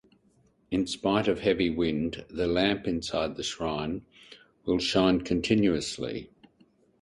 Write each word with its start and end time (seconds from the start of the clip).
In 0.71 0.87
spite 0.87 1.27
of 1.27 1.41
heavy 1.41 1.69
wind 1.69 2.25
the 2.27 2.47
lamp 2.47 2.87
inside 2.87 3.35
the 3.35 3.43
shrine 3.43 4.03
will 4.65 4.79
shine 4.79 5.21
continuously. 5.21 6.31